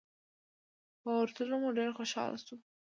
[1.01, 2.55] په ورتلو مو ډېر خوشاله شو.